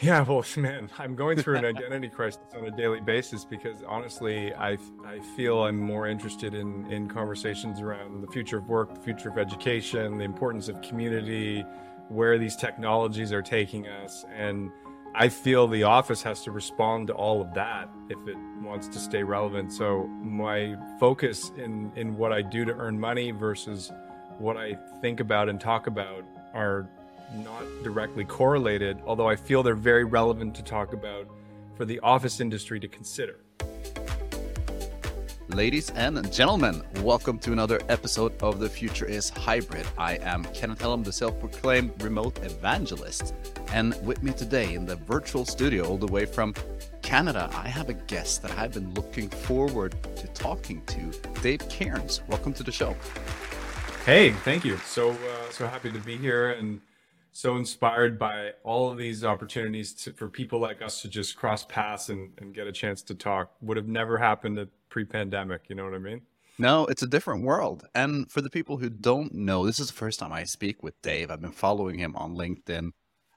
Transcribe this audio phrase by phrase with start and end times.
[0.00, 4.54] Yeah, well, man, I'm going through an identity crisis on a daily basis because honestly,
[4.54, 9.00] I, I feel I'm more interested in, in conversations around the future of work, the
[9.00, 11.64] future of education, the importance of community,
[12.08, 14.24] where these technologies are taking us.
[14.34, 14.70] And
[15.14, 18.98] I feel the office has to respond to all of that if it wants to
[18.98, 19.72] stay relevant.
[19.72, 23.92] So my focus in, in what I do to earn money versus
[24.38, 26.24] what I think about and talk about
[26.54, 26.88] are
[27.34, 31.28] not directly correlated, although I feel they're very relevant to talk about
[31.76, 33.40] for the office industry to consider.
[35.48, 39.86] Ladies and gentlemen, welcome to another episode of The Future is Hybrid.
[39.98, 43.34] I am Kenneth Helm, the self proclaimed remote evangelist.
[43.72, 46.54] And with me today in the virtual studio, all the way from
[47.02, 51.10] Canada, I have a guest that I've been looking forward to talking to,
[51.42, 52.22] Dave Cairns.
[52.28, 52.94] Welcome to the show.
[54.06, 54.76] Hey, thank you.
[54.78, 56.80] So, uh, so happy to be here and
[57.32, 61.64] so inspired by all of these opportunities to, for people like us to just cross
[61.64, 65.76] paths and, and get a chance to talk would have never happened at pre-pandemic you
[65.76, 66.22] know what i mean?
[66.58, 67.86] No it's a different world.
[67.94, 71.00] And for the people who don't know this is the first time i speak with
[71.02, 71.30] dave.
[71.30, 72.90] I've been following him on linkedin.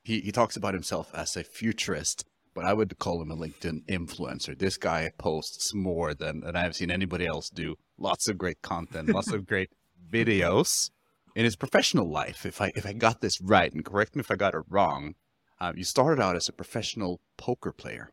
[0.03, 2.25] He, he talks about himself as a futurist
[2.55, 4.57] but i would call him a linkedin influencer.
[4.57, 7.75] This guy posts more than, than i've seen anybody else do.
[7.97, 9.69] Lots of great content lots of great
[10.11, 10.89] videos
[11.35, 14.31] in his professional life, if I if I got this right, and correct me if
[14.31, 15.15] I got it wrong,
[15.59, 18.11] uh, you started out as a professional poker player.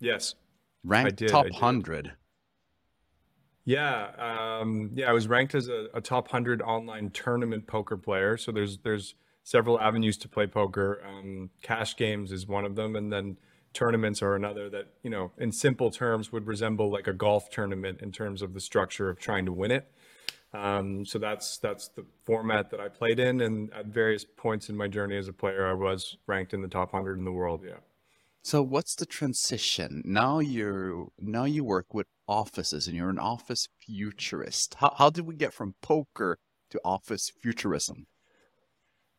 [0.00, 0.34] Yes,
[0.84, 2.12] ranked did, top hundred.
[3.64, 8.38] Yeah, um, yeah, I was ranked as a, a, top hundred online tournament poker player.
[8.38, 11.02] So there's there's several avenues to play poker.
[11.06, 13.36] Um, cash games is one of them, and then
[13.74, 18.00] tournaments are another that you know, in simple terms, would resemble like a golf tournament
[18.00, 19.92] in terms of the structure of trying to win it.
[20.54, 24.76] Um, so that's that's the format that I played in, and at various points in
[24.76, 27.62] my journey as a player, I was ranked in the top hundred in the world.
[27.66, 27.80] Yeah.
[28.42, 30.38] So what's the transition now?
[30.38, 34.76] You're now you work with offices, and you're an office futurist.
[34.76, 36.38] How how did we get from poker
[36.70, 38.06] to office futurism?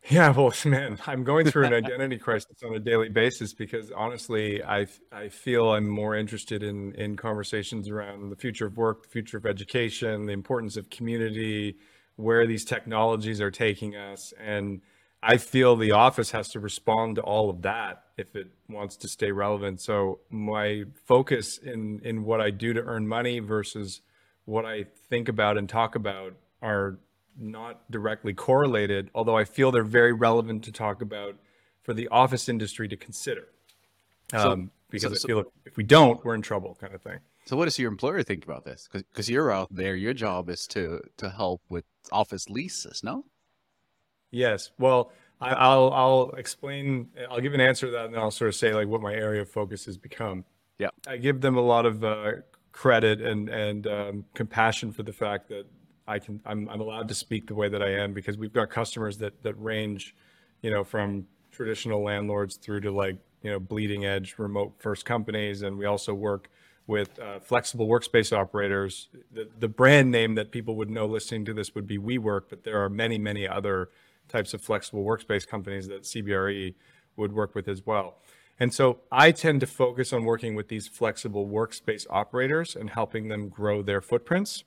[0.08, 4.64] Yeah, well, man, I'm going through an identity crisis on a daily basis because honestly,
[4.64, 9.10] I I feel I'm more interested in in conversations around the future of work, the
[9.10, 11.78] future of education, the importance of community,
[12.16, 14.82] where these technologies are taking us, and
[15.22, 19.08] I feel the office has to respond to all of that if it wants to
[19.10, 19.82] stay relevant.
[19.82, 24.02] So my focus in in what I do to earn money versus
[24.46, 27.00] what I think about and talk about are
[27.38, 31.36] not directly correlated, although I feel they're very relevant to talk about
[31.84, 33.48] for the office industry to consider.
[34.34, 37.20] Um, because so, I feel if we don't, we're in trouble, kind of thing.
[37.46, 38.88] So, what does your employer think about this?
[38.92, 43.26] Because you're out there, your job is to to help with office leases, no?
[44.32, 44.70] Yes.
[44.78, 45.12] Well,
[45.42, 47.10] I, will I'll explain.
[47.30, 49.14] I'll give an answer to that, and then I'll sort of say like what my
[49.14, 50.46] area of focus has become.
[50.78, 50.90] Yeah.
[51.08, 52.32] I give them a lot of uh,
[52.72, 55.66] credit and and um, compassion for the fact that
[56.10, 58.70] I can I'm, I'm allowed to speak the way that I am because we've got
[58.70, 60.16] customers that that range,
[60.62, 65.62] you know, from traditional landlords through to like you know bleeding edge remote first companies,
[65.62, 66.50] and we also work
[66.88, 69.10] with uh, flexible workspace operators.
[69.32, 72.64] The, the brand name that people would know listening to this would be WeWork, but
[72.64, 73.90] there are many many other
[74.28, 76.74] types of flexible workspace companies that CBRE
[77.16, 78.18] would work with as well.
[78.60, 83.30] And so I tend to focus on working with these flexible workspace operators and helping
[83.30, 84.64] them grow their footprints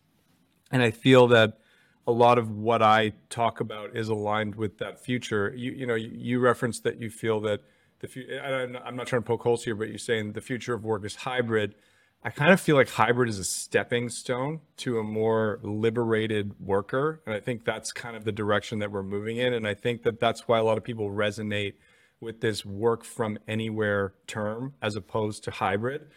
[0.73, 1.59] and I feel that
[2.07, 5.53] a lot of what I talk about is aligned with that future.
[5.55, 7.61] You, you know, you, you referenced that you feel that
[8.01, 8.41] the future.
[8.43, 11.15] I'm not trying to poke holes here, but you're saying the future of work is
[11.15, 11.75] hybrid.
[12.25, 17.21] I kind of feel like hybrid is a stepping stone to a more liberated worker,
[17.27, 19.55] and I think that's kind of the direction that we're moving in.
[19.55, 21.75] And I think that that's why a lot of people resonate
[22.21, 26.09] with this work from anywhere term as opposed to hybrid.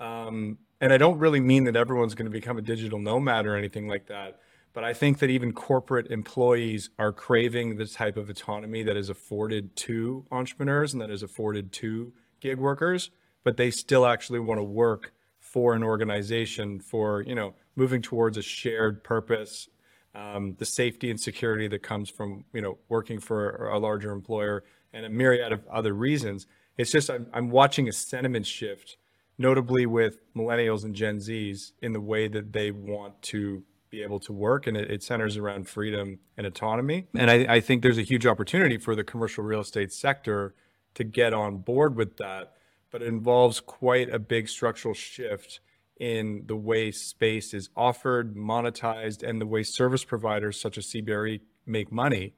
[0.00, 3.56] Um, and I don't really mean that everyone's going to become a digital nomad or
[3.56, 4.40] anything like that.
[4.74, 9.08] But I think that even corporate employees are craving the type of autonomy that is
[9.08, 13.10] afforded to entrepreneurs and that is afforded to gig workers,
[13.44, 18.36] but they still actually want to work for an organization for, you know, moving towards
[18.36, 19.70] a shared purpose,
[20.14, 24.64] um, the safety and security that comes from, you know, working for a larger employer
[24.92, 26.46] and a myriad of other reasons.
[26.76, 28.98] It's just I'm, I'm watching a sentiment shift
[29.38, 34.20] notably with millennials and Gen Zs in the way that they want to be able
[34.20, 34.66] to work.
[34.66, 37.06] And it, it centers around freedom and autonomy.
[37.14, 40.54] And I, I think there's a huge opportunity for the commercial real estate sector
[40.94, 42.54] to get on board with that.
[42.90, 45.60] But it involves quite a big structural shift
[45.98, 51.40] in the way space is offered, monetized, and the way service providers such as CBRE
[51.66, 52.34] make money.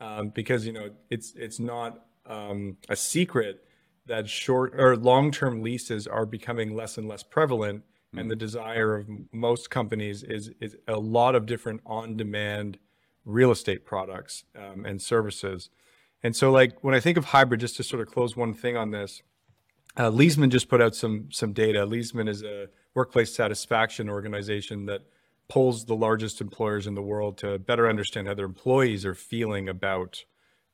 [0.00, 3.62] Um, because you know it's it's not um, a secret
[4.06, 7.84] that short or long-term leases are becoming less and less prevalent
[8.16, 12.76] and the desire of most companies is is a lot of different on-demand
[13.24, 15.70] real estate products um, and services
[16.22, 18.76] and so like when i think of hybrid just to sort of close one thing
[18.76, 19.22] on this
[19.96, 21.86] uh, Leesman just put out some some data.
[21.86, 25.02] Leesman is a workplace satisfaction organization that
[25.48, 29.68] polls the largest employers in the world to better understand how their employees are feeling
[29.68, 30.24] about,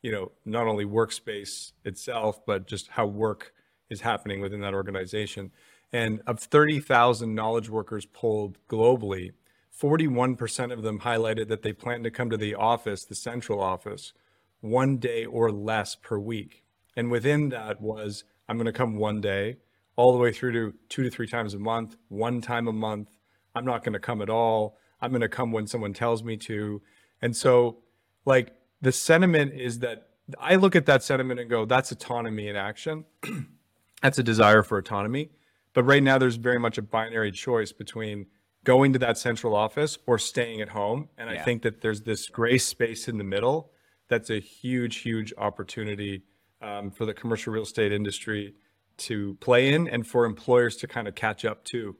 [0.06, 3.52] you know, not only workspace itself, but just how work
[3.90, 5.50] is happening within that organization.
[5.92, 9.32] And of 30,000 knowledge workers polled globally,
[9.76, 14.12] 41% of them highlighted that they plan to come to the office, the central office,
[14.60, 16.62] one day or less per week.
[16.94, 19.56] And within that was, I'm going to come one day,
[19.96, 23.08] all the way through to two to three times a month, one time a month.
[23.56, 24.78] I'm not going to come at all.
[25.00, 26.80] I'm going to come when someone tells me to.
[27.20, 27.78] And so,
[28.24, 30.08] like, the sentiment is that
[30.38, 33.04] I look at that sentiment and go, that's autonomy in action.
[34.02, 35.30] that's a desire for autonomy.
[35.72, 38.26] But right now, there's very much a binary choice between
[38.64, 41.08] going to that central office or staying at home.
[41.16, 43.70] And I think that there's this gray space in the middle
[44.08, 46.22] that's a huge, huge opportunity
[46.62, 48.54] um, for the commercial real estate industry
[48.98, 51.96] to play in and for employers to kind of catch up to.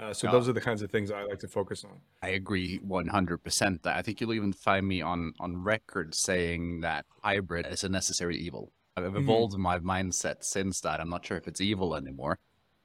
[0.00, 2.00] Uh, so those are the kinds of things I like to focus on.
[2.22, 3.82] I agree 100%.
[3.82, 7.88] That I think you'll even find me on, on record saying that hybrid is a
[7.88, 8.72] necessary evil.
[8.96, 11.00] I've evolved my mindset since that.
[11.00, 12.38] I'm not sure if it's evil anymore.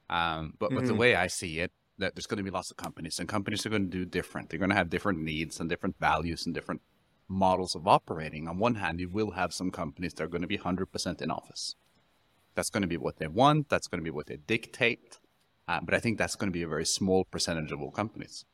[0.08, 2.76] Um, but, but the way I see it, that there's going to be lots of
[2.76, 4.50] companies, and companies are going to do different.
[4.50, 6.82] They're going to have different needs and different values and different
[7.28, 8.46] models of operating.
[8.46, 11.30] On one hand, you will have some companies that are going to be 100% in
[11.30, 11.74] office.
[12.54, 13.68] That's going to be what they want.
[13.68, 15.18] That's going to be what they dictate.
[15.68, 18.44] Uh, but I think that's going to be a very small percentage of all companies.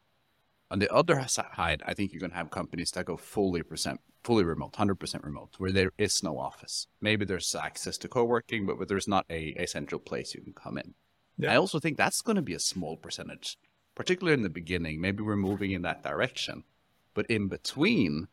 [0.71, 4.01] On the other side, I think you're going to have companies that go fully percent,
[4.25, 6.87] fully remote, 100% remote, where there is no office.
[7.03, 10.55] Maybe there's access to co-working, but, but there's not a, a central place you can
[10.55, 10.95] come in.
[11.37, 11.53] Yeah.
[11.53, 13.59] I also think that's going to be a small percentage,
[13.95, 14.99] particularly in the beginning.
[14.99, 16.65] Maybe we're moving in that direction.
[17.13, 18.29] But in between,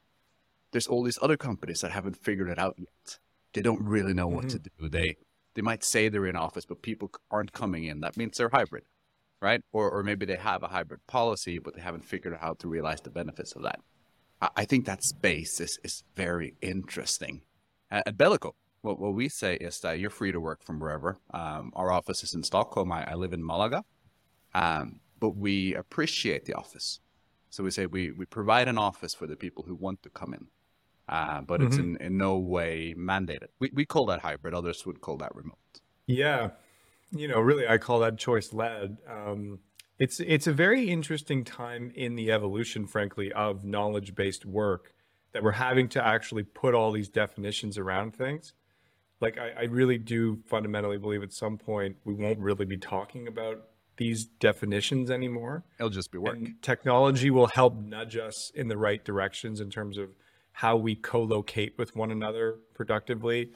[0.72, 3.20] there's all these other companies that haven't figured it out yet.
[3.52, 4.88] They don't really know what to do.
[4.88, 5.18] They
[5.56, 8.02] they might say they're in office, but people aren't coming in.
[8.02, 8.84] That means they're hybrid,
[9.42, 9.62] right?
[9.72, 12.68] Or or maybe they have a hybrid policy, but they haven't figured out how to
[12.68, 13.80] realize the benefits of that.
[14.42, 17.42] I, I think that space is is very interesting.
[17.92, 21.20] At, at Beleco, what what we say is that you're free to work from wherever.
[21.34, 22.92] Um, our office is in Stockholm.
[22.92, 23.84] I, I live in Malaga,
[24.54, 27.00] um, but we appreciate the office.
[27.50, 30.34] So we say we, we provide an office for the people who want to come
[30.34, 30.48] in,
[31.10, 33.48] uh, but it's in, in no way mandated.
[33.60, 34.54] We, we call that hybrid.
[34.54, 35.58] Others would call that remote.
[36.06, 36.52] Yeah,
[37.12, 38.98] you know, really, I call that choice led.
[39.10, 39.60] Um,
[39.98, 44.94] it's it's a very interesting time in the evolution, frankly, of knowledge based work
[45.34, 48.54] that we're having to actually put all these definitions around things.
[49.22, 53.28] Like, I, I really do fundamentally believe at some point we won't really be talking
[53.28, 53.64] about
[53.98, 55.66] these definitions anymore.
[55.78, 56.38] It'll just be work.
[56.38, 60.10] And technology will help nudge us in the right directions in terms of
[60.60, 63.50] how we co-locate with one another productively.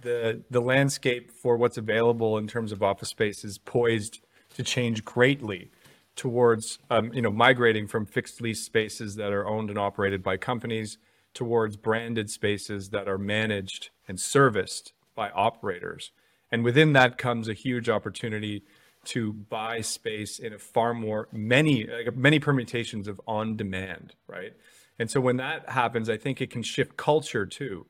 [0.00, 4.20] The the landscape for what's available in terms of office space is poised
[4.54, 5.70] to change greatly
[6.14, 10.38] towards um, you know migrating from fixed lease spaces that are owned and operated by
[10.38, 10.96] companies
[11.34, 16.10] towards branded spaces that are managed and serviced by operators.
[16.50, 18.62] And within that comes a huge opportunity
[19.04, 24.54] to buy space in a far more many like many permutations of on demand, right?
[24.98, 27.86] And so when that happens, I think it can shift culture too.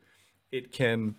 [0.50, 1.16] It can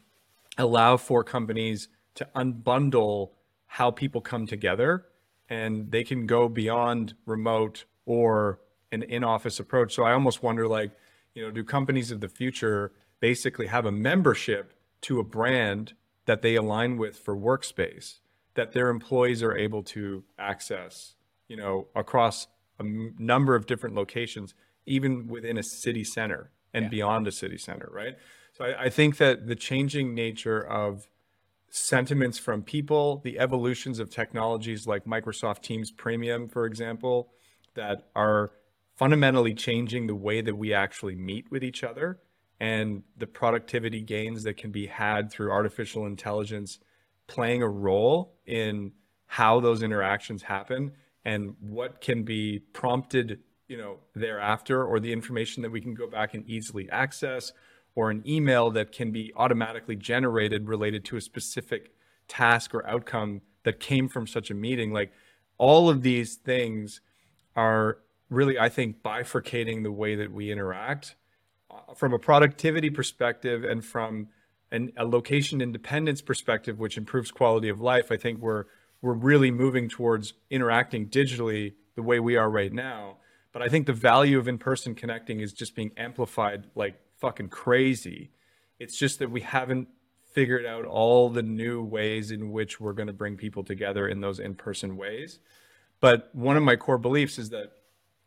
[0.58, 3.32] allow for companies to unbundle
[3.68, 5.06] how people come together
[5.50, 8.60] and they can go beyond remote or
[8.92, 9.94] an in-office approach.
[9.94, 10.92] So I almost wonder like,
[11.34, 15.94] you know, do companies of the future basically have a membership to a brand
[16.26, 18.20] that they align with for workspace
[18.56, 21.14] that their employees are able to access,
[21.48, 22.48] you know, across
[22.80, 24.56] a number of different locations,
[24.88, 28.16] even within a city center and beyond a city center, right?
[28.54, 31.08] So I, I think that the changing nature of
[31.70, 37.30] sentiments from people, the evolutions of technologies like Microsoft Teams Premium, for example,
[37.76, 38.52] that are
[38.96, 42.20] fundamentally changing the way that we actually meet with each other
[42.60, 46.80] and the productivity gains that can be had through artificial intelligence
[47.28, 48.92] playing a role in
[49.28, 50.92] how those interactions happen
[51.24, 56.08] and what can be prompted you know thereafter or the information that we can go
[56.08, 57.52] back and easily access
[57.96, 61.92] or an email that can be automatically generated related to a specific
[62.28, 65.12] task or outcome that came from such a meeting like
[65.58, 67.02] all of these things
[67.56, 71.16] are really i think bifurcating the way that we interact
[71.70, 74.28] uh, from a productivity perspective and from
[74.72, 78.66] an, a location independence perspective, which improves quality of life, I think we're
[79.02, 83.18] we're really moving towards interacting digitally the way we are right now.
[83.52, 88.32] But I think the value of in-person connecting is just being amplified like fucking crazy.
[88.80, 89.88] It's just that we haven't
[90.34, 94.22] figured out all the new ways in which we're going to bring people together in
[94.22, 95.40] those in-person ways.
[96.00, 97.72] But one of my core beliefs is that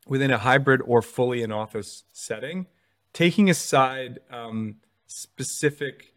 [0.06, 2.66] within a hybrid or fully in office setting,
[3.12, 6.09] taking aside um, specific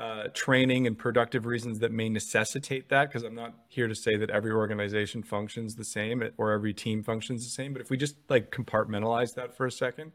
[0.00, 4.16] uh, training and productive reasons that may necessitate that, because I'm not here to say
[4.16, 7.74] that every organization functions the same or every team functions the same.
[7.74, 10.12] But if we just like compartmentalize that for a second,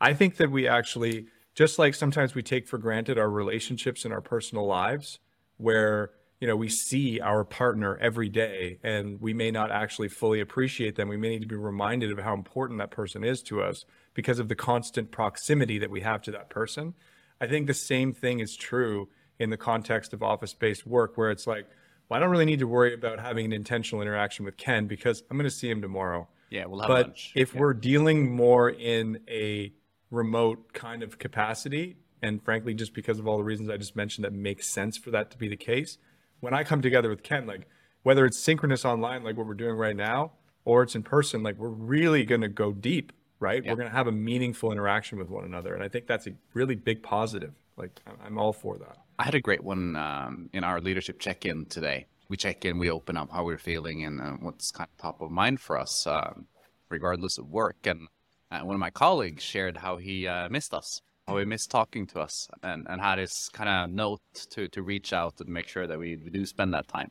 [0.00, 4.12] I think that we actually, just like sometimes we take for granted our relationships in
[4.12, 5.18] our personal lives,
[5.58, 10.40] where you know we see our partner every day and we may not actually fully
[10.40, 13.60] appreciate them we may need to be reminded of how important that person is to
[13.60, 16.94] us because of the constant proximity that we have to that person
[17.40, 19.08] i think the same thing is true
[19.38, 21.66] in the context of office based work where it's like,
[22.08, 25.22] well, I don't really need to worry about having an intentional interaction with Ken because
[25.30, 26.28] I'm going to see him tomorrow.
[26.50, 27.32] Yeah, we'll have but lunch.
[27.34, 27.60] if yeah.
[27.60, 29.72] we're dealing more in a
[30.10, 34.24] remote kind of capacity, and frankly, just because of all the reasons I just mentioned
[34.24, 35.98] that makes sense for that to be the case,
[36.40, 37.68] when I come together with Ken, like
[38.02, 40.32] whether it's synchronous online, like what we're doing right now,
[40.64, 43.62] or it's in person, like we're really going to go deep, right?
[43.62, 43.70] Yeah.
[43.70, 45.74] We're going to have a meaningful interaction with one another.
[45.74, 47.52] And I think that's a really big positive.
[47.76, 48.98] Like I'm all for that.
[49.18, 52.06] I had a great one um, in our leadership check-in today.
[52.28, 55.20] We check in, we open up how we're feeling and uh, what's kind of top
[55.20, 56.46] of mind for us, um,
[56.88, 57.78] regardless of work.
[57.84, 58.06] And
[58.52, 62.06] uh, one of my colleagues shared how he uh, missed us, how he missed talking
[62.08, 64.20] to us, and, and had his kind of note
[64.50, 67.10] to, to reach out and make sure that we, we do spend that time.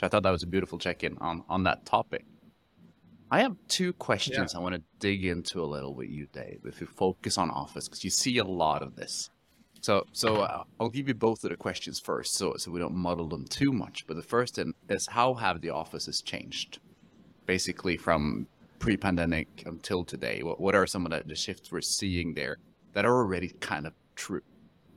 [0.00, 2.26] So I thought that was a beautiful check-in on, on that topic.
[3.30, 4.60] I have two questions yeah.
[4.60, 6.60] I want to dig into a little with you, Dave.
[6.64, 9.30] If you focus on office, because you see a lot of this.
[9.80, 12.94] So, so uh, I'll give you both of the questions first, so so we don't
[12.94, 14.06] muddle them too much.
[14.06, 14.58] But the first
[14.88, 16.80] is how have the offices changed,
[17.46, 20.42] basically from pre-pandemic until today?
[20.42, 22.56] What what are some of the, the shifts we're seeing there
[22.94, 24.42] that are already kind of true?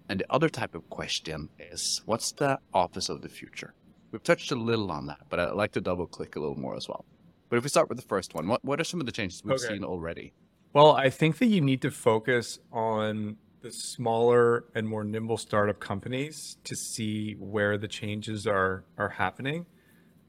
[0.09, 3.73] And the other type of question is, what's the office of the future?
[4.11, 6.75] We've touched a little on that, but I'd like to double click a little more
[6.75, 7.05] as well.
[7.49, 9.43] But if we start with the first one, what what are some of the changes
[9.43, 9.75] we've okay.
[9.75, 10.33] seen already?
[10.73, 15.79] Well, I think that you need to focus on the smaller and more nimble startup
[15.79, 19.65] companies to see where the changes are are happening.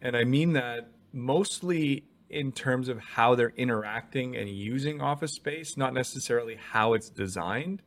[0.00, 5.76] And I mean that mostly in terms of how they're interacting and using office space,
[5.76, 7.82] not necessarily how it's designed.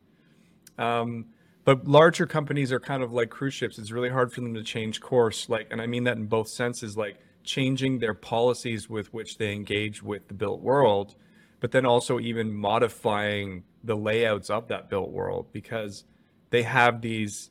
[0.78, 1.26] Um,
[1.64, 3.76] but larger companies are kind of like cruise ships.
[3.76, 5.48] It's really hard for them to change course.
[5.48, 9.52] Like, and I mean that in both senses, like changing their policies with which they
[9.52, 11.16] engage with the built world,
[11.58, 16.04] but then also even modifying the layouts of that built world because
[16.50, 17.50] they have these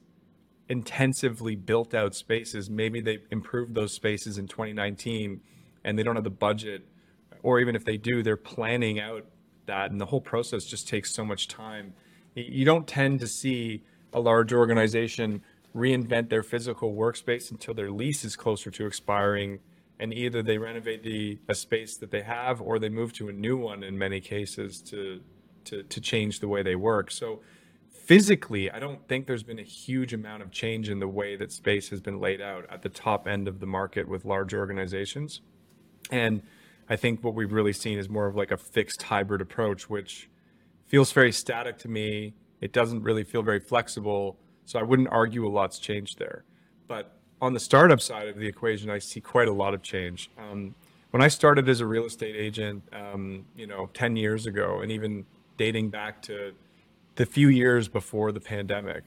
[0.70, 2.70] intensively built out spaces.
[2.70, 5.42] Maybe they improved those spaces in 2019
[5.84, 6.88] and they don't have the budget,
[7.44, 9.25] or even if they do, they're planning out
[9.68, 11.94] that, and the whole process just takes so much time.
[12.34, 15.44] You don't tend to see a large organization
[15.75, 19.60] reinvent their physical workspace until their lease is closer to expiring
[20.00, 23.34] and either they renovate the a space that they have or they move to a
[23.34, 25.22] new one in many cases to
[25.65, 27.12] to, to change the way they work.
[27.12, 27.41] So
[27.89, 31.51] physically, I don't think there's been a huge amount of change in the way that
[31.51, 35.41] space has been laid out at the top end of the market with large organizations.
[36.12, 36.43] And
[36.88, 40.29] I think what we've really seen is more of like a fixed hybrid approach, which
[40.86, 42.36] feels very static to me.
[42.62, 44.38] It doesn't really feel very flexible.
[44.65, 46.43] So I wouldn't argue a lot's changed there.
[46.88, 50.29] But on the startup side of the equation, I see quite a lot of change.
[50.38, 50.75] Um,
[51.12, 54.91] when I started as a real estate agent, um, you know, 10 years ago, and
[54.91, 55.25] even
[55.58, 56.54] dating back to
[57.16, 59.04] the few years before the pandemic.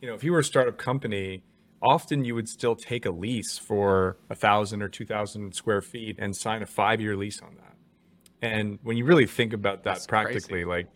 [0.00, 1.42] You know, if you were a startup company,
[1.80, 6.16] often you would still take a lease for a thousand or two thousand square feet
[6.18, 7.76] and sign a five-year lease on that.
[8.40, 10.64] And when you really think about that That's practically, crazy.
[10.64, 10.88] like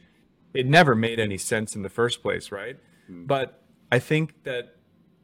[0.55, 2.77] it never made any sense in the first place, right?
[3.11, 3.27] Mm-hmm.
[3.27, 3.63] But
[3.93, 4.77] I think that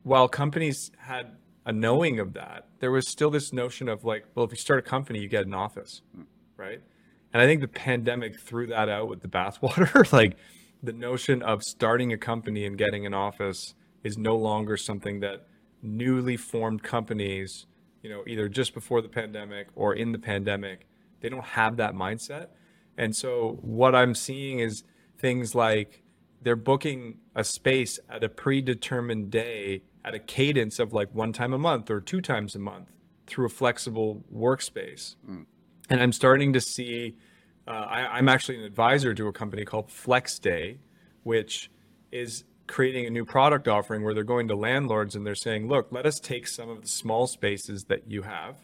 [0.05, 4.45] while companies had a knowing of that, there was still this notion of like, well,
[4.45, 6.25] if you start a company, you get an office, mm-hmm.
[6.57, 6.83] right?
[7.33, 10.13] And I think the pandemic threw that out with the bathwater.
[10.13, 10.37] like
[10.83, 15.47] the notion of starting a company and getting an office is no longer something that
[15.83, 17.67] newly formed companies,
[18.03, 20.87] you know, either just before the pandemic or in the pandemic,
[21.21, 22.49] they don't have that mindset.
[22.99, 24.85] And so what I'm seeing is
[25.19, 26.03] things like
[26.43, 31.53] they're booking a space at a predetermined day at a cadence of like one time
[31.53, 32.89] a month or two times a month
[33.27, 35.17] through a flexible workspace.
[35.29, 35.47] Mm.
[35.93, 37.17] And I'm starting to see,
[37.69, 40.79] uh, I, I'm actually an advisor to a company called FlexDay,
[41.23, 41.71] which
[42.11, 45.89] is creating a new product offering where they're going to landlords and they're saying, look,
[45.91, 48.57] let us take some of the small spaces that you have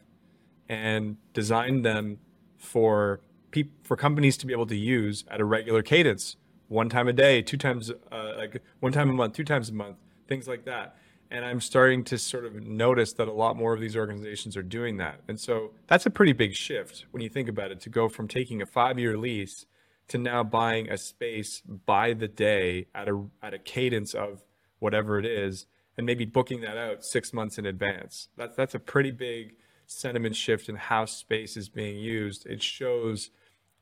[0.71, 2.19] and design them
[2.57, 3.21] for
[3.51, 7.13] peop- for companies to be able to use at a regular cadence, one time a
[7.13, 10.65] day, two times, uh, like one time a month, two times a month, things like
[10.65, 10.97] that.
[11.31, 14.63] And I'm starting to sort of notice that a lot more of these organizations are
[14.63, 15.21] doing that.
[15.29, 18.29] And so that's a pretty big shift when you think about it to go from
[18.29, 19.67] taking a five year lease
[20.09, 24.43] to now buying a space by the day at a, at a cadence of
[24.79, 25.67] whatever it is
[25.99, 28.29] and maybe booking that out six months in advance.
[28.37, 29.57] That's, that's a pretty big
[29.87, 32.47] sentiment shift in how space is being used.
[32.47, 33.31] It shows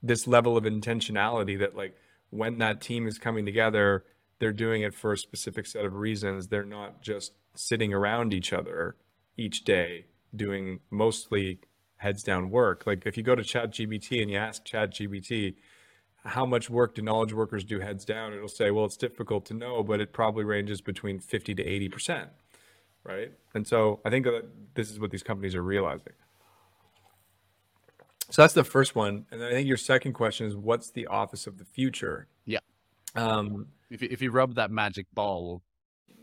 [0.02, 1.96] this level of intentionality that like
[2.30, 4.04] when that team is coming together,
[4.38, 6.48] they're doing it for a specific set of reasons.
[6.48, 8.96] They're not just sitting around each other
[9.36, 11.60] each day doing mostly
[11.96, 12.84] heads down work.
[12.86, 15.54] Like if you go to ChatGPT and you ask ChatGPT,
[16.24, 18.32] how much work do knowledge workers do heads down?
[18.32, 22.28] It'll say, well, it's difficult to know, but it probably ranges between 50 to 80%.
[23.04, 23.32] Right.
[23.54, 26.12] And so I think that this is what these companies are realizing.
[28.30, 29.26] So that's the first one.
[29.30, 32.26] And then I think your second question is what's the office of the future?
[32.44, 32.58] Yeah.
[33.14, 35.62] Um, If you, if you rub that magic ball,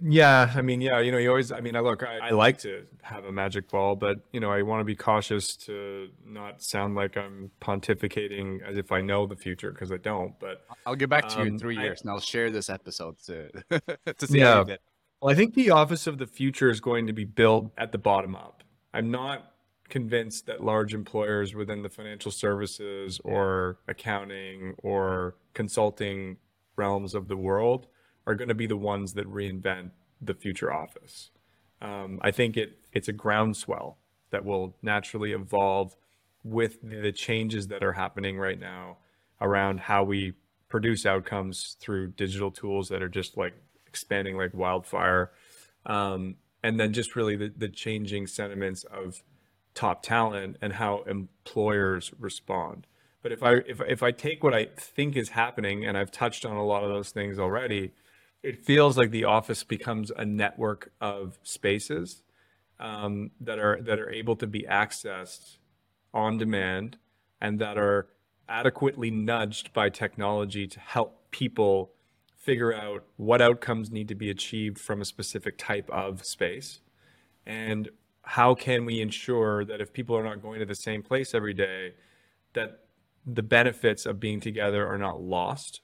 [0.02, 2.58] yeah, I mean, yeah, you know, you always, I mean, I look, I, I like
[2.60, 6.62] to have a magic ball, but, you know, I want to be cautious to not
[6.62, 10.38] sound like I'm pontificating as if I know the future because I don't.
[10.40, 12.70] But I'll get back to you in Um, three I- years and I'll share this
[12.70, 13.50] episode to
[14.18, 14.54] to see Yeah.
[14.54, 14.80] how you did.
[15.22, 17.98] Well, I think the office of the future is going to be built at the
[17.98, 18.64] bottom up.
[18.94, 19.54] I'm not
[19.88, 26.38] convinced that large employers within the financial services or accounting or consulting
[26.76, 27.88] realms of the world
[28.26, 31.32] are going to be the ones that reinvent the future office.
[31.82, 33.98] Um, I think it it's a groundswell
[34.30, 35.96] that will naturally evolve
[36.44, 38.98] with the changes that are happening right now
[39.42, 40.34] around how we
[40.70, 43.54] produce outcomes through digital tools that are just like
[43.86, 45.32] expanding like wildfire.
[45.86, 49.22] Um, and then just really the, the changing sentiments of
[49.76, 52.88] top talent and how employers respond.
[53.24, 56.46] But if I if, if I take what I think is happening, and I've touched
[56.46, 57.94] on a lot of those things already,
[58.44, 62.22] it feels like the office becomes a network of spaces
[62.80, 65.58] um, that are that are able to be accessed
[66.14, 66.98] on demand
[67.40, 68.10] and that are
[68.50, 71.94] adequately nudged by technology to help people
[72.36, 76.82] figure out what outcomes need to be achieved from a specific type of space.
[77.46, 77.90] And
[78.24, 81.54] how can we ensure that if people are not going to the same place every
[81.54, 81.94] day
[82.52, 82.83] that
[83.26, 85.82] the benefits of being together are not lost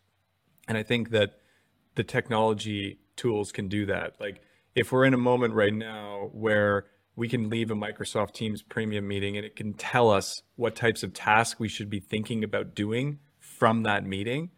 [0.67, 1.31] and i think that
[1.95, 4.41] the technology tools can do that like
[4.75, 9.07] if we're in a moment right now where we can leave a microsoft teams premium
[9.07, 12.75] meeting and it can tell us what types of tasks we should be thinking about
[12.75, 14.49] doing from that meeting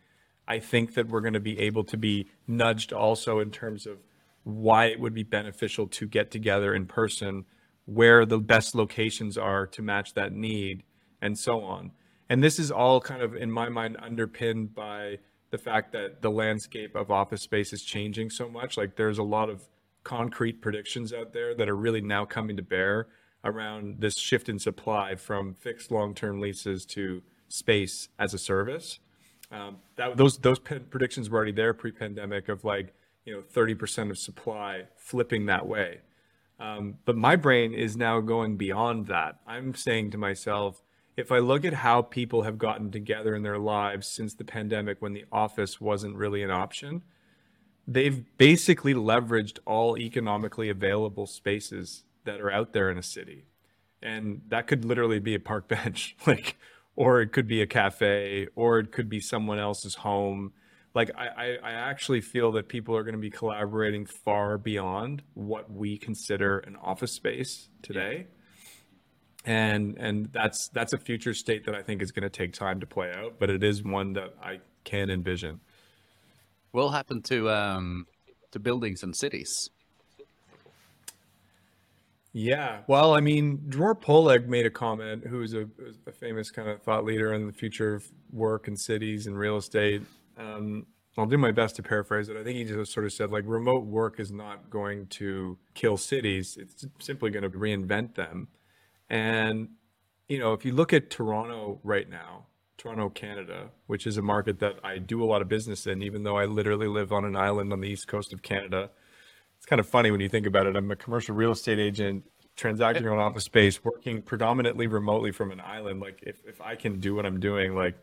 [0.48, 3.98] i think that we're going to be able to be nudged also in terms of
[4.44, 7.46] why it would be beneficial to get together in person,
[7.86, 10.84] where the best locations are to match that need,
[11.22, 11.92] and so on.
[12.32, 16.32] And this is all kind of, in my mind, underpinned by the fact that the
[16.32, 18.78] landscape of office space is changing so much.
[18.78, 19.64] Like there's a lot of
[20.06, 23.10] concrete predictions out there that are really now coming to bear
[23.44, 29.00] around this shift in supply from fixed long-term leases to space as a service.
[29.52, 32.94] Um, that those those predictions were already there pre-pandemic of like
[33.26, 36.00] you know 30% of supply flipping that way.
[36.62, 39.42] Um, but my brain is now going beyond that.
[39.46, 40.82] I'm saying to myself,
[41.18, 45.02] if I look at how people have gotten together in their lives since the pandemic
[45.02, 47.04] when the office wasn't really an option,
[47.88, 53.46] they've basically leveraged all economically available spaces that are out there in a city.
[54.02, 56.58] And that could literally be a park bench, like,
[56.96, 60.54] or it could be a cafe, or it could be someone else's home.
[60.94, 65.72] Like, I, I, actually feel that people are going to be collaborating far beyond what
[65.72, 68.28] we consider an office space today.
[69.44, 72.80] And and that's that's a future state that I think is going to take time
[72.80, 75.60] to play out, but it is one that I can envision.
[76.74, 78.06] Will happen to um
[78.52, 79.70] to buildings and cities?
[82.34, 82.80] Yeah.
[82.88, 85.68] Well, I mean, Dror Poleg made a comment, who's a,
[86.08, 89.58] a famous kind of thought leader in the future of work and cities and real
[89.58, 90.02] estate.
[90.38, 90.86] Um,
[91.18, 92.38] I'll do my best to paraphrase it.
[92.38, 95.98] I think he just sort of said, like, remote work is not going to kill
[95.98, 98.48] cities, it's simply going to reinvent them.
[99.12, 99.70] And,
[100.28, 102.48] you know, if you look at Toronto right now,
[102.78, 106.24] Toronto, Canada, which is a market that I do a lot of business in, even
[106.24, 108.90] though I literally live on an island on the east coast of Canada
[109.62, 110.76] it's kind of funny when you think about it.
[110.76, 112.24] I'm a commercial real estate agent
[112.56, 116.00] transacting on office space, working predominantly remotely from an island.
[116.00, 117.94] Like if, if I can do what I'm doing, like,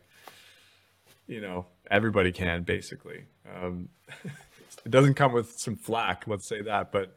[1.27, 3.25] you know, everybody can basically.
[3.53, 3.88] Um,
[4.85, 7.16] it doesn't come with some flack, let's say that, but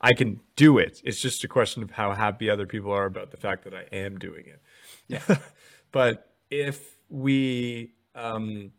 [0.00, 1.00] I can do it.
[1.04, 3.84] It's just a question of how happy other people are about the fact that I
[3.94, 4.60] am doing it.
[5.08, 5.38] Yeah.
[5.92, 8.72] but if we um,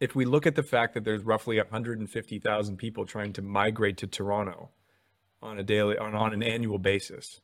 [0.00, 4.06] if we look at the fact that there's roughly 150,000 people trying to migrate to
[4.06, 4.70] Toronto
[5.40, 7.40] on a daily on, on an annual basis,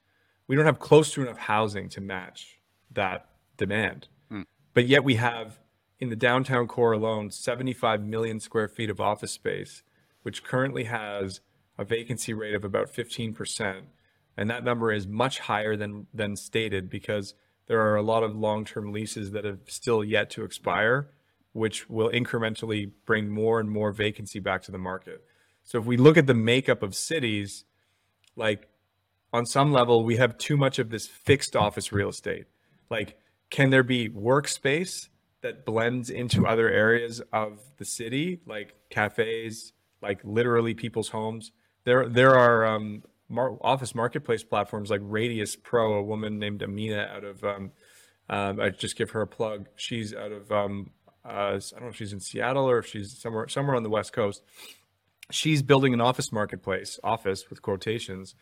[0.46, 2.58] we don't have close to enough housing to match
[2.92, 4.08] that demand.
[4.30, 4.44] Mm.
[4.74, 5.58] But yet we have
[6.00, 9.82] in the downtown core alone 75 million square feet of office space,
[10.22, 11.40] which currently has
[11.78, 13.82] a vacancy rate of about 15%.
[14.36, 17.34] And that number is much higher than, than stated because
[17.66, 21.10] there are a lot of long term leases that have still yet to expire,
[21.52, 25.24] which will incrementally bring more and more vacancy back to the market.
[25.64, 27.64] So if we look at the makeup of cities,
[28.36, 28.68] like
[29.32, 32.46] on some level, we have too much of this fixed office real estate.
[32.90, 33.18] Like,
[33.50, 35.08] can there be workspace
[35.42, 41.52] that blends into other areas of the city, like cafes, like literally people's homes?
[41.88, 45.94] There, there are um, mar- office marketplace platforms like Radius Pro.
[45.94, 47.70] A woman named Amina out of, um,
[48.29, 49.68] um, I just give her a plug.
[49.74, 50.90] She's out of, um,
[51.24, 53.88] uh, I don't know if she's in Seattle or if she's somewhere somewhere on the
[53.88, 54.42] West Coast.
[55.31, 58.35] She's building an office marketplace, office with quotations,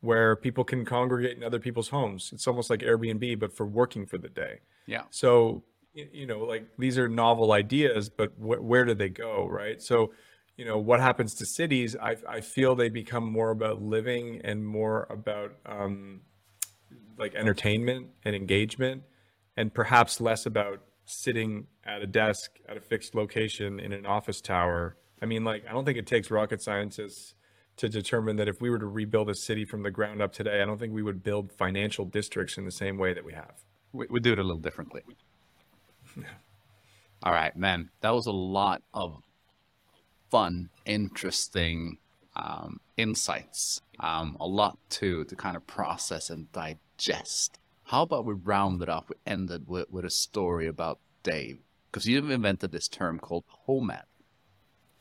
[0.00, 2.30] where people can congregate in other people's homes.
[2.32, 4.60] It's almost like Airbnb, but for working for the day.
[4.86, 5.02] Yeah.
[5.10, 5.62] So,
[5.92, 9.82] you know, like these are novel ideas, but wh- where do they go, right?
[9.82, 10.12] So,
[10.56, 11.96] you know, what happens to cities?
[12.00, 16.20] I, I feel they become more about living and more about um,
[17.18, 19.02] like entertainment and engagement,
[19.56, 24.40] and perhaps less about sitting at a desk at a fixed location in an office
[24.40, 24.96] tower.
[25.20, 27.34] I mean, like, I don't think it takes rocket scientists
[27.76, 30.62] to determine that if we were to rebuild a city from the ground up today,
[30.62, 33.54] I don't think we would build financial districts in the same way that we have.
[33.92, 35.02] We would do it a little differently.
[37.22, 37.90] All right, man.
[38.00, 39.20] That was a lot of
[40.34, 41.96] fun, interesting
[42.34, 43.80] um, insights.
[44.00, 47.60] Um, a lot to to kind of process and digest.
[47.84, 49.08] How about we round it off?
[49.08, 54.02] We ended with, with a story about Dave, because you've invented this term called HOMAD.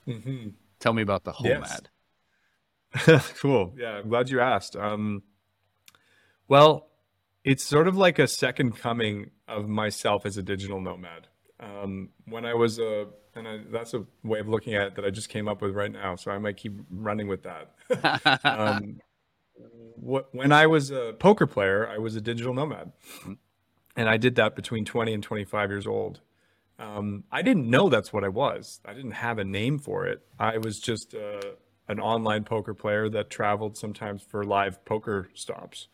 [0.08, 0.50] Mm-hmm.
[0.80, 1.86] Tell me about the HOMAD.
[3.08, 3.34] Yes.
[3.39, 3.74] cool.
[3.76, 4.76] Yeah, I'm glad you asked.
[4.76, 5.24] Um,
[6.48, 6.89] well,
[7.43, 11.28] it's sort of like a second coming of myself as a digital nomad.
[11.60, 15.06] Um, when I was a, and I, that's a way of looking at it that
[15.06, 18.41] I just came up with right now, so I might keep running with that.
[18.46, 19.00] um,
[19.96, 22.91] what, when I was a poker player, I was a digital nomad,
[23.96, 26.22] and I did that between 20 and 25 years old.
[26.80, 28.82] Um, I didn't know that's what I was.
[28.86, 30.22] I didn't have a name for it.
[30.39, 31.41] I was just uh,
[31.88, 35.88] an online poker player that traveled sometimes for live poker stops,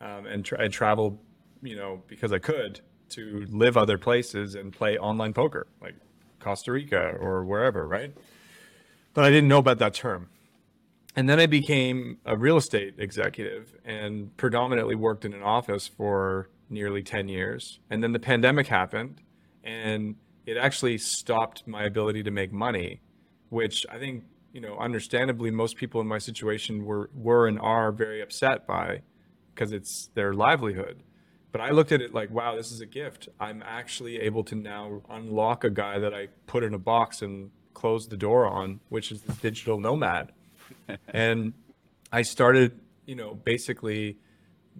[0.00, 1.18] um, and tra- I traveled,
[1.62, 2.80] you know, because I could
[3.10, 5.94] to live other places and play online poker, like
[6.42, 8.14] Costa Rica or wherever, right?
[9.14, 10.28] But I didn't know about that term.
[11.14, 16.48] And then I became a real estate executive and predominantly worked in an office for
[16.70, 17.80] nearly 10 years.
[17.90, 19.20] And then the pandemic happened
[19.62, 23.00] and it actually stopped my ability to make money,
[23.50, 27.90] which I think you know, understandably, most people in my situation were were and are
[27.90, 29.00] very upset by,
[29.54, 31.02] because it's their livelihood.
[31.52, 33.28] But I looked at it like, wow, this is a gift.
[33.38, 37.50] I'm actually able to now unlock a guy that I put in a box and
[37.74, 40.32] close the door on, which is the digital nomad.
[41.08, 41.52] and
[42.10, 44.16] I started, you know, basically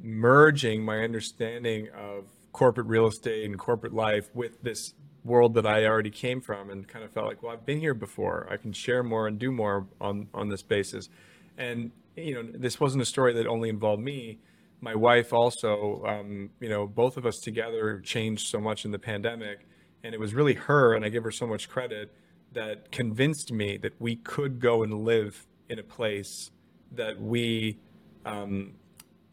[0.02, 5.85] merging my understanding of corporate real estate and corporate life with this world that I
[5.85, 8.46] already came from and kind of felt like, well, I've been here before.
[8.50, 11.08] I can share more and do more on on this basis.
[11.56, 14.38] And you know, this wasn't a story that only involved me.
[14.83, 18.99] My wife also, um, you know, both of us together changed so much in the
[18.99, 19.64] pandemic,
[20.03, 22.12] and it was really her, and I give her so much credit
[22.53, 26.51] that convinced me that we could go and live in a place
[26.90, 27.79] that we
[28.27, 28.75] um,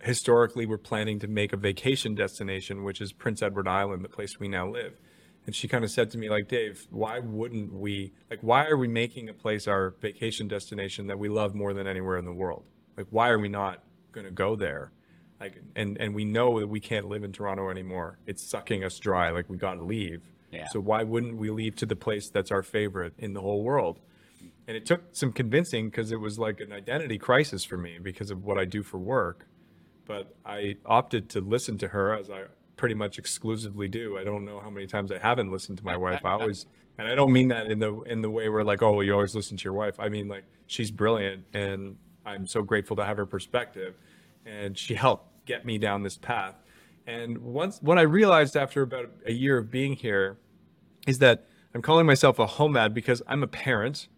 [0.03, 4.39] historically were planning to make a vacation destination, which is Prince Edward Island, the place
[4.39, 4.99] we now live.
[5.47, 8.77] And she kind of said to me like dave why wouldn't we like why are
[8.77, 12.33] we making a place our vacation destination that we love more than anywhere in the
[12.33, 12.65] world?
[12.95, 13.81] Like why are we not
[14.11, 14.91] going to go there
[15.39, 18.99] like and and we know that we can't live in toronto anymore it's sucking us
[18.99, 20.21] dry like we got to leave
[20.51, 20.67] yeah.
[20.71, 23.99] so why wouldn't we leave to the place that's our favorite in the whole world
[24.67, 28.31] and it took some convincing because it was like an identity crisis for me because
[28.31, 29.47] of what i do for work
[30.05, 32.43] but i opted to listen to her as i
[32.79, 34.17] pretty much exclusively do.
[34.17, 36.21] I don't know how many times I haven't listened to my wife.
[36.23, 36.65] I always,
[36.97, 39.35] and I don't mean that in the in the way where like, oh, you always
[39.35, 39.99] listen to your wife.
[39.99, 43.95] I mean like she's brilliant, and I'm so grateful to have her perspective,
[44.45, 46.53] and she helped get me down this path.
[47.07, 50.37] And once what I realized after about a year of being here
[51.07, 54.09] is that I'm calling myself a HOMAD because I'm a parent.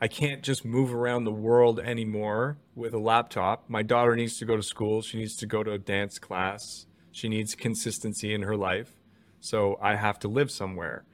[0.00, 3.70] I can't just move around the world anymore with a laptop.
[3.70, 5.00] My daughter needs to go to school.
[5.00, 6.86] She needs to go to a dance class.
[7.12, 8.94] She needs consistency in her life.
[9.38, 11.04] So I have to live somewhere.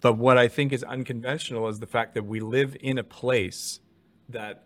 [0.00, 3.80] But what I think is unconventional is the fact that we live in a place
[4.30, 4.64] that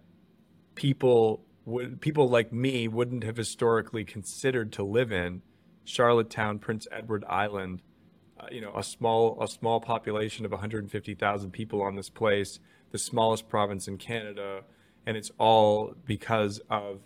[0.77, 5.42] people would people like me wouldn't have historically considered to live in
[5.85, 7.83] Charlottetown, Prince Edward Island,
[8.38, 12.61] uh, you know, a small a small population of 150,000 people on this place,
[12.92, 14.62] the smallest province in Canada,
[15.05, 17.00] and it's all because of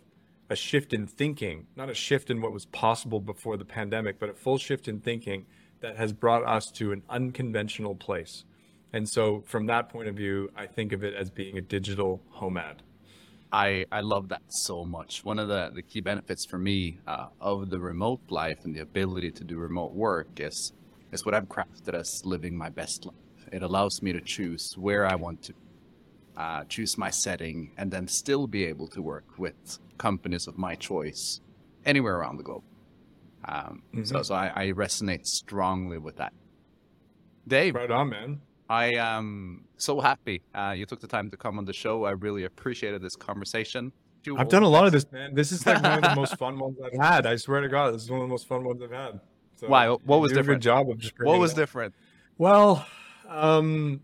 [0.50, 4.28] a shift in thinking, not a shift in what was possible before the pandemic, but
[4.28, 5.46] a full shift in thinking
[5.80, 8.44] that has brought us to an unconventional place.
[8.92, 12.20] And so from that point of view, I think of it as being a digital
[12.40, 12.78] HOMAD.
[13.52, 15.24] I, I love that so much.
[15.24, 18.80] One of the, the key benefits for me uh, of the remote life and the
[18.80, 20.72] ability to do remote work is
[21.12, 23.14] is what I've crafted as living my best life.
[23.52, 25.54] It allows me to choose where I want to
[26.36, 30.76] uh, choose my setting and then still be able to work with companies of my
[30.76, 31.40] choice
[31.84, 32.62] anywhere around the globe.
[33.44, 34.04] Um, mm-hmm.
[34.04, 36.32] So, so I, I, resonate strongly with that.
[37.48, 38.40] Dave, right on, man.
[38.70, 42.04] I am so happy uh, you took the time to come on the show.
[42.04, 43.90] I really appreciated this conversation.
[44.38, 45.35] I've done a lot of this, man.
[45.35, 47.26] This is like one of the most fun ones I've had.
[47.26, 49.20] I swear to God, this is one of the most fun ones I've had.
[49.56, 49.88] So Why?
[49.88, 50.62] What was different?
[50.62, 51.94] job of just what was different?
[52.38, 52.87] Well,
[53.28, 54.02] um,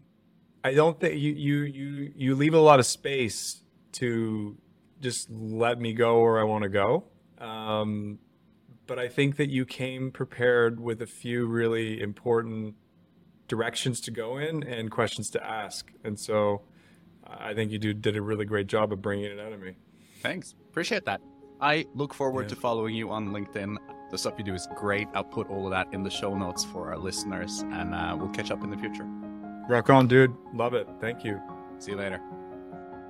[0.64, 4.56] I don't think you you you you leave a lot of space to
[5.00, 7.04] just let me go where I want to go.
[7.38, 8.18] Um,
[8.88, 12.74] but I think that you came prepared with a few really important
[13.48, 15.90] directions to go in and questions to ask.
[16.04, 16.62] And so
[17.26, 19.76] I think you do, did a really great job of bringing it out of me.
[20.22, 20.54] Thanks.
[20.70, 21.20] Appreciate that.
[21.60, 22.48] I look forward yeah.
[22.50, 23.76] to following you on LinkedIn.
[24.10, 25.08] The stuff you do is great.
[25.14, 28.28] I'll put all of that in the show notes for our listeners, and uh, we'll
[28.28, 29.04] catch up in the future.
[29.68, 30.34] Rock on, dude.
[30.54, 30.86] Love it.
[31.00, 31.40] Thank you.
[31.78, 32.20] See you later.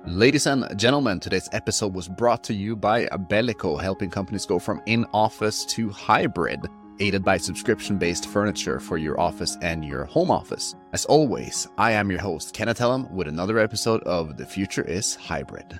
[0.07, 4.81] Ladies and gentlemen, today's episode was brought to you by Beleco, helping companies go from
[4.85, 6.61] in office to hybrid
[6.99, 10.75] aided by subscription based furniture for your office and your home office.
[10.93, 15.15] As always, I am your host, Kenneth Hellum, with another episode of The Future is
[15.15, 15.79] Hybrid.